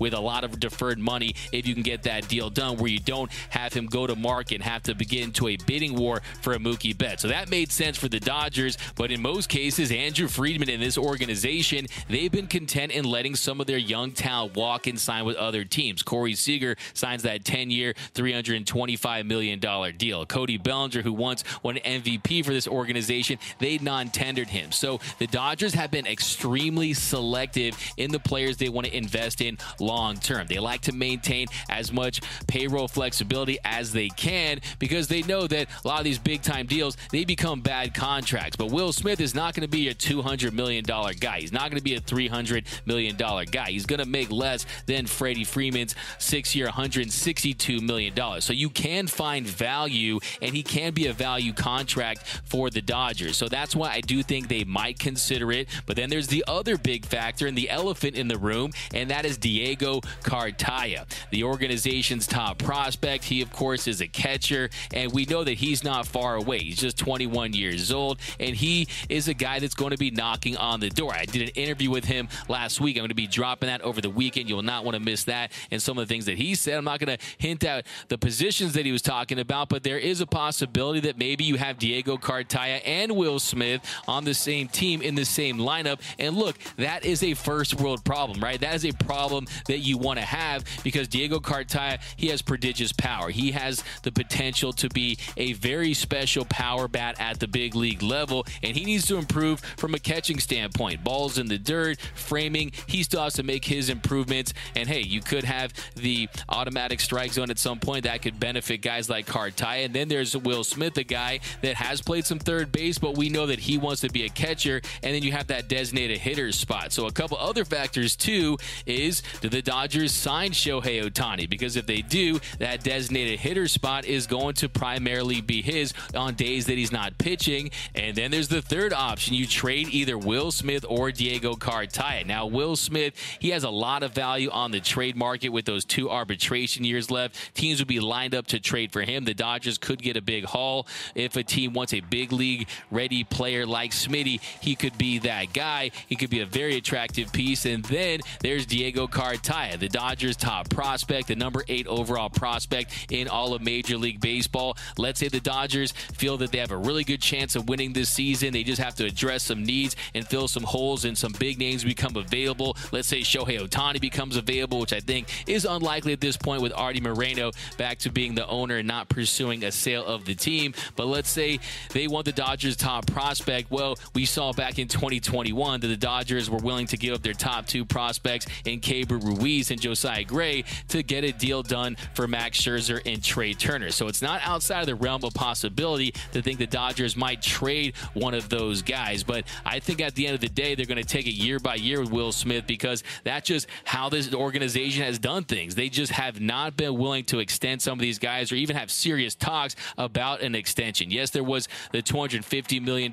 with 0.00 0.14
a 0.14 0.20
lot 0.20 0.42
of 0.42 0.58
deferred 0.58 0.98
money 0.98 1.36
if 1.52 1.66
you 1.66 1.74
can 1.74 1.84
get 1.84 2.02
that 2.02 2.26
deal 2.28 2.50
done 2.50 2.78
where 2.78 2.90
you 2.90 2.98
don't 2.98 3.30
have 3.50 3.72
him 3.72 3.86
go 3.86 4.06
to 4.06 4.16
market 4.16 4.56
and 4.56 4.64
have 4.64 4.82
to 4.82 4.94
begin 4.94 5.32
to 5.32 5.48
a 5.48 5.56
bidding 5.56 5.83
bidding 5.84 6.02
war 6.02 6.22
for 6.40 6.52
a 6.52 6.58
Mookie 6.58 6.96
Betts. 6.96 7.22
So 7.22 7.28
that 7.28 7.50
made 7.50 7.70
sense 7.70 7.96
for 7.96 8.08
the 8.08 8.20
Dodgers, 8.20 8.78
but 8.96 9.10
in 9.10 9.20
most 9.20 9.48
cases, 9.48 9.90
Andrew 9.90 10.28
Friedman 10.28 10.70
and 10.70 10.82
this 10.82 10.96
organization, 10.96 11.86
they've 12.08 12.30
been 12.30 12.46
content 12.46 12.92
in 12.92 13.04
letting 13.04 13.34
some 13.34 13.60
of 13.60 13.66
their 13.66 13.78
young 13.78 14.12
talent 14.12 14.56
walk 14.56 14.86
and 14.86 14.98
sign 14.98 15.24
with 15.24 15.36
other 15.36 15.64
teams. 15.64 16.02
Corey 16.02 16.34
Seager 16.34 16.76
signs 16.94 17.22
that 17.22 17.44
10-year, 17.44 17.94
$325 18.14 19.26
million 19.26 19.60
deal. 19.96 20.26
Cody 20.26 20.56
Bellinger, 20.58 21.02
who 21.02 21.12
once 21.12 21.44
won 21.62 21.76
an 21.76 22.02
MVP 22.02 22.44
for 22.44 22.52
this 22.52 22.68
organization, 22.68 23.38
they 23.58 23.78
non-tendered 23.78 24.48
him. 24.48 24.72
So 24.72 25.00
the 25.18 25.26
Dodgers 25.26 25.74
have 25.74 25.90
been 25.90 26.06
extremely 26.06 26.94
selective 26.94 27.76
in 27.96 28.10
the 28.10 28.18
players 28.18 28.56
they 28.56 28.68
want 28.68 28.86
to 28.86 28.96
invest 28.96 29.40
in 29.40 29.58
long 29.80 30.16
term. 30.16 30.46
They 30.46 30.58
like 30.58 30.82
to 30.82 30.92
maintain 30.92 31.48
as 31.68 31.92
much 31.92 32.20
payroll 32.46 32.88
flexibility 32.88 33.58
as 33.64 33.92
they 33.92 34.08
can 34.08 34.60
because 34.78 35.08
they 35.08 35.22
know 35.22 35.46
that 35.46 35.68
a 35.84 35.88
lot 35.88 35.98
of 35.98 36.04
these 36.04 36.18
big 36.18 36.42
time 36.42 36.66
deals, 36.66 36.96
they 37.10 37.24
become 37.24 37.60
bad 37.60 37.94
contracts. 37.94 38.56
But 38.56 38.70
Will 38.70 38.92
Smith 38.92 39.20
is 39.20 39.34
not 39.34 39.54
going 39.54 39.62
to 39.62 39.68
be 39.68 39.88
a 39.88 39.94
$200 39.94 40.52
million 40.52 40.84
guy. 40.84 41.40
He's 41.40 41.52
not 41.52 41.70
going 41.70 41.78
to 41.78 41.84
be 41.84 41.94
a 41.94 42.00
$300 42.00 42.64
million 42.86 43.16
guy. 43.16 43.70
He's 43.70 43.86
going 43.86 44.00
to 44.00 44.08
make 44.08 44.30
less 44.30 44.66
than 44.86 45.06
Freddie 45.06 45.44
Freeman's 45.44 45.94
six 46.18 46.54
year, 46.54 46.68
$162 46.68 47.80
million. 47.80 48.40
So 48.40 48.52
you 48.52 48.70
can 48.70 49.06
find 49.06 49.46
value, 49.46 50.20
and 50.42 50.54
he 50.54 50.62
can 50.62 50.92
be 50.92 51.06
a 51.06 51.12
value 51.12 51.52
contract 51.52 52.26
for 52.44 52.70
the 52.70 52.82
Dodgers. 52.82 53.36
So 53.36 53.48
that's 53.48 53.74
why 53.74 53.92
I 53.92 54.00
do 54.00 54.22
think 54.22 54.48
they 54.48 54.64
might 54.64 54.98
consider 54.98 55.52
it. 55.52 55.68
But 55.86 55.96
then 55.96 56.10
there's 56.10 56.28
the 56.28 56.44
other 56.46 56.76
big 56.76 57.06
factor 57.06 57.46
and 57.46 57.56
the 57.56 57.70
elephant 57.70 58.16
in 58.16 58.28
the 58.28 58.38
room, 58.38 58.72
and 58.92 59.10
that 59.10 59.24
is 59.24 59.38
Diego 59.38 60.00
Cartaya, 60.22 61.06
the 61.30 61.44
organization's 61.44 62.26
top 62.26 62.58
prospect. 62.58 63.24
He, 63.24 63.42
of 63.42 63.52
course, 63.52 63.86
is 63.86 64.00
a 64.00 64.08
catcher, 64.08 64.70
and 64.92 65.12
we 65.12 65.24
know 65.24 65.44
that 65.54 65.60
he's 65.60 65.84
not 65.84 66.04
far 66.04 66.34
away. 66.34 66.58
He's 66.58 66.78
just 66.78 66.98
21 66.98 67.52
years 67.52 67.92
old, 67.92 68.18
and 68.40 68.56
he 68.56 68.88
is 69.08 69.28
a 69.28 69.34
guy 69.34 69.60
that's 69.60 69.74
going 69.74 69.92
to 69.92 69.96
be 69.96 70.10
knocking 70.10 70.56
on 70.56 70.80
the 70.80 70.90
door. 70.90 71.14
I 71.14 71.26
did 71.26 71.42
an 71.42 71.48
interview 71.50 71.90
with 71.90 72.04
him 72.04 72.28
last 72.48 72.80
week. 72.80 72.96
I'm 72.96 73.02
going 73.02 73.10
to 73.10 73.14
be 73.14 73.28
dropping 73.28 73.68
that 73.68 73.80
over 73.82 74.00
the 74.00 74.10
weekend. 74.10 74.48
You'll 74.48 74.62
not 74.62 74.84
want 74.84 74.96
to 74.96 75.00
miss 75.00 75.24
that 75.24 75.52
and 75.70 75.80
some 75.80 75.96
of 75.96 76.08
the 76.08 76.12
things 76.12 76.26
that 76.26 76.38
he 76.38 76.56
said. 76.56 76.76
I'm 76.76 76.84
not 76.84 76.98
going 76.98 77.16
to 77.16 77.24
hint 77.38 77.62
at 77.62 77.86
the 78.08 78.18
positions 78.18 78.72
that 78.72 78.84
he 78.84 78.90
was 78.90 79.00
talking 79.00 79.38
about, 79.38 79.68
but 79.68 79.84
there 79.84 79.98
is 79.98 80.20
a 80.20 80.26
possibility 80.26 81.00
that 81.00 81.18
maybe 81.18 81.44
you 81.44 81.56
have 81.56 81.78
Diego 81.78 82.16
Cartaya 82.16 82.80
and 82.84 83.12
Will 83.12 83.38
Smith 83.38 83.80
on 84.08 84.24
the 84.24 84.34
same 84.34 84.66
team 84.66 85.02
in 85.02 85.14
the 85.14 85.24
same 85.24 85.58
lineup. 85.58 86.00
And 86.18 86.36
look, 86.36 86.56
that 86.78 87.04
is 87.04 87.22
a 87.22 87.34
first 87.34 87.74
world 87.74 88.04
problem, 88.04 88.42
right? 88.42 88.60
That 88.60 88.74
is 88.74 88.84
a 88.84 88.92
problem 88.92 89.46
that 89.68 89.78
you 89.78 89.98
want 89.98 90.18
to 90.18 90.24
have 90.24 90.64
because 90.82 91.06
Diego 91.06 91.38
Cartaya, 91.38 92.00
he 92.16 92.28
has 92.28 92.42
prodigious 92.42 92.92
power. 92.92 93.30
He 93.30 93.52
has 93.52 93.84
the 94.02 94.10
potential 94.10 94.72
to 94.72 94.88
be 94.88 95.18
a 95.36 95.43
very 95.52 95.94
special 95.94 96.44
power 96.46 96.88
bat 96.88 97.16
at 97.20 97.40
the 97.40 97.48
big 97.48 97.74
league 97.74 98.02
level, 98.02 98.46
and 98.62 98.76
he 98.76 98.84
needs 98.84 99.06
to 99.06 99.16
improve 99.16 99.60
from 99.76 99.94
a 99.94 99.98
catching 99.98 100.38
standpoint. 100.38 101.04
Balls 101.04 101.38
in 101.38 101.46
the 101.46 101.58
dirt, 101.58 101.98
framing, 102.14 102.72
he 102.86 103.02
still 103.02 103.22
has 103.22 103.34
to 103.34 103.42
make 103.42 103.64
his 103.64 103.88
improvements. 103.88 104.54
And 104.74 104.88
hey, 104.88 105.00
you 105.00 105.20
could 105.20 105.44
have 105.44 105.72
the 105.94 106.28
automatic 106.48 107.00
strike 107.00 107.32
zone 107.32 107.50
at 107.50 107.58
some 107.58 107.78
point 107.78 108.04
that 108.04 108.22
could 108.22 108.40
benefit 108.40 108.78
guys 108.78 109.08
like 109.08 109.26
Cartaya. 109.26 109.84
And 109.84 109.94
then 109.94 110.08
there's 110.08 110.36
Will 110.36 110.64
Smith, 110.64 110.96
a 110.98 111.04
guy 111.04 111.40
that 111.62 111.74
has 111.76 112.00
played 112.02 112.24
some 112.24 112.38
third 112.38 112.72
base, 112.72 112.98
but 112.98 113.16
we 113.16 113.28
know 113.28 113.46
that 113.46 113.58
he 113.58 113.78
wants 113.78 114.00
to 114.02 114.08
be 114.08 114.24
a 114.24 114.28
catcher. 114.28 114.80
And 115.02 115.14
then 115.14 115.22
you 115.22 115.32
have 115.32 115.48
that 115.48 115.68
designated 115.68 116.18
hitter 116.18 116.52
spot. 116.52 116.92
So 116.92 117.06
a 117.06 117.12
couple 117.12 117.36
other 117.36 117.64
factors 117.64 118.16
too 118.16 118.58
is 118.86 119.22
do 119.40 119.48
the 119.48 119.62
Dodgers 119.62 120.12
sign 120.12 120.52
Shohei 120.52 121.02
Ohtani? 121.02 121.48
Because 121.48 121.76
if 121.76 121.86
they 121.86 122.02
do, 122.02 122.40
that 122.58 122.82
designated 122.84 123.40
hitter 123.40 123.68
spot 123.68 124.04
is 124.04 124.26
going 124.26 124.54
to 124.54 124.68
primarily 124.68 125.33
be 125.42 125.62
his 125.62 125.92
on 126.14 126.34
days 126.34 126.66
that 126.66 126.78
he's 126.78 126.92
not 126.92 127.18
pitching. 127.18 127.70
And 127.94 128.16
then 128.16 128.30
there's 128.30 128.48
the 128.48 128.62
third 128.62 128.92
option. 128.92 129.34
You 129.34 129.46
trade 129.46 129.88
either 129.90 130.16
Will 130.18 130.50
Smith 130.50 130.84
or 130.88 131.12
Diego 131.12 131.54
Cartaya. 131.54 132.26
Now, 132.26 132.46
Will 132.46 132.76
Smith, 132.76 133.14
he 133.38 133.50
has 133.50 133.64
a 133.64 133.70
lot 133.70 134.02
of 134.02 134.12
value 134.12 134.50
on 134.50 134.70
the 134.70 134.80
trade 134.80 135.16
market 135.16 135.50
with 135.50 135.64
those 135.64 135.84
two 135.84 136.10
arbitration 136.10 136.84
years 136.84 137.10
left. 137.10 137.54
Teams 137.54 137.78
would 137.80 137.88
be 137.88 138.00
lined 138.00 138.34
up 138.34 138.46
to 138.48 138.60
trade 138.60 138.92
for 138.92 139.02
him. 139.02 139.24
The 139.24 139.34
Dodgers 139.34 139.78
could 139.78 140.02
get 140.02 140.16
a 140.16 140.22
big 140.22 140.44
haul. 140.44 140.86
If 141.14 141.36
a 141.36 141.42
team 141.42 141.72
wants 141.72 141.92
a 141.94 142.00
big 142.00 142.32
league 142.32 142.68
ready 142.90 143.24
player 143.24 143.66
like 143.66 143.90
Smitty, 143.90 144.40
he 144.60 144.74
could 144.74 144.96
be 144.98 145.18
that 145.20 145.52
guy. 145.52 145.90
He 146.06 146.16
could 146.16 146.30
be 146.30 146.40
a 146.40 146.46
very 146.46 146.76
attractive 146.76 147.32
piece. 147.32 147.66
And 147.66 147.84
then 147.84 148.20
there's 148.40 148.66
Diego 148.66 149.06
Cartaya, 149.06 149.78
the 149.78 149.88
Dodgers' 149.88 150.36
top 150.36 150.68
prospect, 150.70 151.28
the 151.28 151.36
number 151.36 151.64
eight 151.68 151.86
overall 151.86 152.30
prospect 152.30 152.92
in 153.10 153.28
all 153.28 153.54
of 153.54 153.62
Major 153.62 153.96
League 153.96 154.20
Baseball. 154.20 154.76
Let's 154.98 155.22
say 155.24 155.28
the 155.28 155.40
Dodgers 155.40 155.92
feel 155.92 156.36
that 156.38 156.52
they 156.52 156.58
have 156.58 156.70
a 156.70 156.76
really 156.76 157.04
good 157.04 157.20
chance 157.20 157.56
of 157.56 157.68
winning 157.68 157.92
this 157.92 158.10
season. 158.10 158.52
They 158.52 158.62
just 158.62 158.80
have 158.80 158.94
to 158.96 159.04
address 159.04 159.44
some 159.44 159.64
needs 159.64 159.96
and 160.14 160.26
fill 160.26 160.48
some 160.48 160.62
holes, 160.62 161.04
and 161.04 161.16
some 161.16 161.32
big 161.38 161.58
names 161.58 161.84
become 161.84 162.16
available. 162.16 162.76
Let's 162.92 163.08
say 163.08 163.20
Shohei 163.20 163.60
Ohtani 163.60 164.00
becomes 164.00 164.36
available, 164.36 164.80
which 164.80 164.92
I 164.92 165.00
think 165.00 165.28
is 165.48 165.64
unlikely 165.64 166.12
at 166.12 166.20
this 166.20 166.36
point 166.36 166.62
with 166.62 166.72
Arte 166.74 167.00
Moreno 167.00 167.52
back 167.76 167.98
to 168.00 168.10
being 168.10 168.34
the 168.34 168.46
owner 168.46 168.76
and 168.76 168.88
not 168.88 169.08
pursuing 169.08 169.64
a 169.64 169.72
sale 169.72 170.04
of 170.04 170.24
the 170.24 170.34
team. 170.34 170.74
But 170.96 171.06
let's 171.06 171.30
say 171.30 171.60
they 171.92 172.06
want 172.06 172.26
the 172.26 172.32
Dodgers' 172.32 172.76
top 172.76 173.06
prospect. 173.06 173.70
Well, 173.70 173.96
we 174.14 174.24
saw 174.24 174.52
back 174.52 174.78
in 174.78 174.88
2021 174.88 175.80
that 175.80 175.86
the 175.86 175.96
Dodgers 175.96 176.50
were 176.50 176.58
willing 176.58 176.86
to 176.88 176.96
give 176.96 177.14
up 177.14 177.22
their 177.22 177.32
top 177.32 177.66
two 177.66 177.84
prospects 177.84 178.46
in 178.64 178.80
Keibert 178.80 179.24
Ruiz 179.24 179.70
and 179.70 179.80
Josiah 179.80 180.24
Gray 180.24 180.64
to 180.88 181.02
get 181.02 181.24
a 181.24 181.32
deal 181.32 181.62
done 181.62 181.96
for 182.14 182.26
Max 182.28 182.60
Scherzer 182.60 183.00
and 183.06 183.22
Trea 183.22 183.54
Turner. 183.54 183.90
So 183.90 184.08
it's 184.08 184.22
not 184.22 184.40
outside 184.44 184.80
of 184.80 184.86
the 184.86 184.94
realm 184.94 185.13
of 185.22 185.34
possibility 185.34 186.12
to 186.32 186.42
think 186.42 186.58
the 186.58 186.66
Dodgers 186.66 187.16
might 187.16 187.42
trade 187.42 187.94
one 188.14 188.34
of 188.34 188.48
those 188.48 188.82
guys. 188.82 189.22
But 189.22 189.44
I 189.64 189.78
think 189.78 190.00
at 190.00 190.14
the 190.14 190.26
end 190.26 190.34
of 190.34 190.40
the 190.40 190.48
day, 190.48 190.74
they're 190.74 190.86
going 190.86 191.02
to 191.02 191.04
take 191.04 191.26
it 191.26 191.34
year 191.34 191.58
by 191.58 191.76
year 191.76 192.00
with 192.00 192.10
Will 192.10 192.32
Smith 192.32 192.66
because 192.66 193.04
that's 193.22 193.46
just 193.46 193.66
how 193.84 194.08
this 194.08 194.32
organization 194.34 195.02
has 195.02 195.18
done 195.18 195.44
things. 195.44 195.74
They 195.74 195.88
just 195.88 196.12
have 196.12 196.40
not 196.40 196.76
been 196.76 196.96
willing 196.96 197.24
to 197.26 197.38
extend 197.38 197.82
some 197.82 197.98
of 197.98 198.02
these 198.02 198.18
guys 198.18 198.50
or 198.50 198.56
even 198.56 198.76
have 198.76 198.90
serious 198.90 199.34
talks 199.34 199.76
about 199.98 200.40
an 200.40 200.54
extension. 200.54 201.10
Yes, 201.10 201.30
there 201.30 201.44
was 201.44 201.68
the 201.92 202.02
$250 202.02 202.82
million 202.82 203.12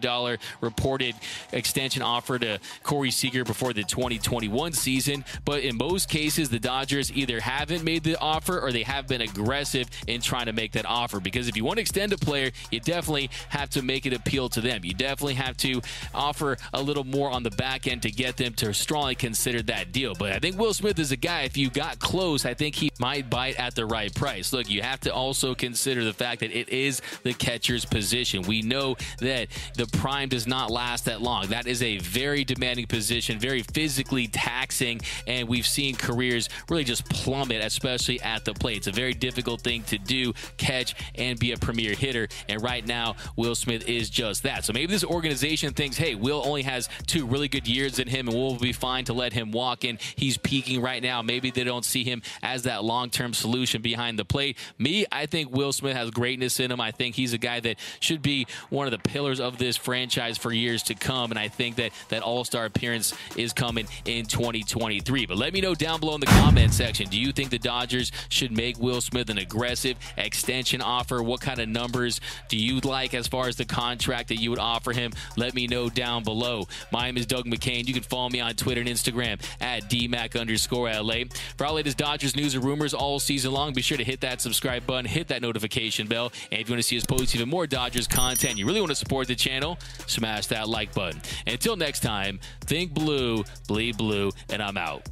reported 0.61 1.15
extension 1.51 2.01
offer 2.01 2.39
to 2.39 2.59
Corey 2.83 3.11
Seager 3.11 3.43
before 3.43 3.73
the 3.73 3.83
2021 3.83 4.73
season, 4.73 5.25
but 5.45 5.61
in 5.61 5.77
most 5.77 6.09
cases, 6.09 6.49
the 6.49 6.59
Dodgers 6.59 7.11
either 7.11 7.39
haven't 7.39 7.83
made 7.83 8.03
the 8.03 8.17
offer 8.19 8.59
or 8.59 8.71
they 8.71 8.83
have 8.83 9.07
been 9.07 9.21
aggressive 9.21 9.89
in 10.07 10.21
trying 10.21 10.45
to 10.45 10.53
make 10.53 10.71
that 10.73 10.85
offer. 10.85 11.19
Because 11.19 11.47
if 11.47 11.57
you 11.57 11.65
want 11.65 11.77
to 11.77 11.81
extend 11.91 12.13
a 12.13 12.17
player, 12.17 12.51
you 12.71 12.79
definitely 12.79 13.29
have 13.49 13.69
to 13.69 13.81
make 13.81 14.05
it 14.05 14.13
appeal 14.13 14.47
to 14.47 14.61
them. 14.61 14.79
You 14.85 14.93
definitely 14.93 15.33
have 15.33 15.57
to 15.57 15.81
offer 16.13 16.55
a 16.73 16.81
little 16.81 17.03
more 17.03 17.29
on 17.29 17.43
the 17.43 17.51
back 17.51 17.85
end 17.85 18.03
to 18.03 18.11
get 18.11 18.37
them 18.37 18.53
to 18.53 18.73
strongly 18.73 19.13
consider 19.13 19.61
that 19.63 19.91
deal. 19.91 20.15
But 20.15 20.31
I 20.31 20.39
think 20.39 20.57
Will 20.57 20.73
Smith 20.73 20.97
is 20.99 21.11
a 21.11 21.17
guy, 21.17 21.41
if 21.41 21.57
you 21.57 21.69
got 21.69 21.99
close, 21.99 22.45
I 22.45 22.53
think 22.53 22.75
he 22.75 22.91
might 22.97 23.29
bite 23.29 23.57
at 23.59 23.75
the 23.75 23.85
right 23.85 24.13
price. 24.15 24.53
Look, 24.53 24.69
you 24.69 24.81
have 24.81 25.01
to 25.01 25.13
also 25.13 25.53
consider 25.53 26.05
the 26.05 26.13
fact 26.13 26.39
that 26.39 26.57
it 26.57 26.69
is 26.69 27.01
the 27.23 27.33
catcher's 27.33 27.83
position. 27.83 28.43
We 28.43 28.61
know 28.61 28.95
that 29.19 29.49
the 29.75 29.87
prime 29.87 30.29
does 30.29 30.47
not 30.47 30.71
last 30.71 31.05
that 31.05 31.21
long. 31.21 31.47
That 31.47 31.67
is 31.67 31.83
a 31.83 31.97
very 31.97 32.45
demanding 32.45 32.87
position, 32.87 33.37
very 33.37 33.63
physically 33.63 34.29
taxing, 34.29 35.01
and 35.27 35.45
we've 35.49 35.67
seen 35.67 35.95
careers 35.95 36.47
really 36.69 36.85
just 36.85 37.03
plummet, 37.09 37.61
especially 37.61 38.21
at 38.21 38.45
the 38.45 38.53
plate. 38.53 38.77
It's 38.77 38.87
a 38.87 38.93
very 38.93 39.13
difficult 39.13 39.59
thing 39.59 39.83
to 39.83 39.97
do, 39.97 40.31
catch, 40.55 40.95
and 41.15 41.37
be 41.37 41.51
a 41.51 41.57
premier 41.81 41.95
hitter. 41.95 42.27
And 42.47 42.61
right 42.61 42.85
now, 42.85 43.15
Will 43.35 43.55
Smith 43.55 43.87
is 43.87 44.09
just 44.09 44.43
that. 44.43 44.65
So 44.65 44.73
maybe 44.73 44.91
this 44.91 45.03
organization 45.03 45.73
thinks, 45.73 45.97
hey, 45.97 46.15
Will 46.15 46.41
only 46.45 46.63
has 46.63 46.89
two 47.07 47.25
really 47.25 47.47
good 47.47 47.67
years 47.67 47.99
in 47.99 48.07
him, 48.07 48.27
and 48.27 48.37
we'll 48.37 48.57
be 48.57 48.73
fine 48.73 49.05
to 49.05 49.13
let 49.13 49.33
him 49.33 49.51
walk 49.51 49.83
in. 49.83 49.97
He's 50.15 50.37
peaking 50.37 50.81
right 50.81 51.01
now. 51.01 51.21
Maybe 51.21 51.51
they 51.51 51.63
don't 51.63 51.85
see 51.85 52.03
him 52.03 52.21
as 52.43 52.63
that 52.63 52.83
long 52.83 53.09
term 53.09 53.33
solution 53.33 53.81
behind 53.81 54.19
the 54.19 54.25
plate. 54.25 54.57
Me, 54.77 55.05
I 55.11 55.25
think 55.25 55.51
Will 55.51 55.73
Smith 55.73 55.95
has 55.95 56.11
greatness 56.11 56.59
in 56.59 56.71
him. 56.71 56.79
I 56.79 56.91
think 56.91 57.15
he's 57.15 57.33
a 57.33 57.37
guy 57.37 57.59
that 57.61 57.77
should 57.99 58.21
be 58.21 58.47
one 58.69 58.87
of 58.87 58.91
the 58.91 58.99
pillars 58.99 59.39
of 59.39 59.57
this 59.57 59.77
franchise 59.77 60.37
for 60.37 60.51
years 60.51 60.83
to 60.83 60.95
come. 60.95 61.31
And 61.31 61.39
I 61.39 61.47
think 61.47 61.77
that 61.77 61.91
that 62.09 62.21
All 62.21 62.43
Star 62.43 62.65
appearance 62.65 63.13
is 63.35 63.53
coming 63.53 63.87
in 64.05 64.25
2023. 64.25 65.25
But 65.25 65.37
let 65.37 65.53
me 65.53 65.61
know 65.61 65.75
down 65.75 65.99
below 65.99 66.15
in 66.15 66.21
the 66.21 66.27
comment 66.27 66.73
section. 66.73 67.07
Do 67.09 67.19
you 67.19 67.31
think 67.31 67.49
the 67.49 67.59
Dodgers 67.59 68.11
should 68.29 68.51
make 68.51 68.77
Will 68.79 69.01
Smith 69.01 69.29
an 69.29 69.37
aggressive 69.37 69.97
extension 70.17 70.81
offer? 70.81 71.23
What 71.23 71.41
kind 71.41 71.59
of 71.59 71.69
numbers 71.71 72.19
do 72.49 72.57
you 72.57 72.79
like 72.81 73.13
as 73.13 73.27
far 73.27 73.47
as 73.47 73.55
the 73.55 73.65
contract 73.65 74.29
that 74.29 74.37
you 74.37 74.49
would 74.49 74.59
offer 74.59 74.91
him? 74.91 75.11
Let 75.37 75.53
me 75.53 75.67
know 75.67 75.89
down 75.89 76.23
below. 76.23 76.67
My 76.91 77.05
name 77.05 77.17
is 77.17 77.25
Doug 77.25 77.45
McCain. 77.45 77.87
You 77.87 77.93
can 77.93 78.03
follow 78.03 78.29
me 78.29 78.39
on 78.39 78.53
Twitter 78.53 78.81
and 78.81 78.89
Instagram 78.89 79.41
at 79.59 79.89
DMAC 79.89 80.39
underscore 80.39 80.91
LA. 80.91 81.23
For 81.57 81.65
all 81.65 81.75
latest 81.75 81.97
Dodgers 81.97 82.35
news 82.35 82.55
and 82.55 82.63
rumors 82.63 82.93
all 82.93 83.19
season 83.19 83.51
long, 83.51 83.73
be 83.73 83.81
sure 83.81 83.97
to 83.97 84.03
hit 84.03 84.21
that 84.21 84.41
subscribe 84.41 84.85
button, 84.85 85.05
hit 85.05 85.27
that 85.29 85.41
notification 85.41 86.07
bell. 86.07 86.31
And 86.51 86.61
if 86.61 86.67
you 86.67 86.73
want 86.73 86.83
to 86.83 86.87
see 86.87 86.97
us 86.97 87.05
post 87.05 87.35
even 87.35 87.49
more 87.49 87.67
Dodgers 87.67 88.07
content, 88.07 88.57
you 88.57 88.65
really 88.65 88.81
want 88.81 88.91
to 88.91 88.95
support 88.95 89.27
the 89.27 89.35
channel, 89.35 89.77
smash 90.07 90.47
that 90.47 90.67
like 90.67 90.93
button. 90.93 91.21
Until 91.47 91.75
next 91.75 92.01
time, 92.01 92.39
think 92.61 92.93
blue, 92.93 93.43
bleed 93.67 93.97
blue, 93.97 94.31
and 94.49 94.61
I'm 94.61 94.77
out. 94.77 95.07